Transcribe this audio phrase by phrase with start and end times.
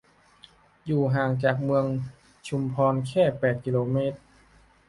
[0.85, 1.85] อยู่ห่างจากเมือง
[2.47, 4.19] ชุมพรแค่ แปด กิโลเมตร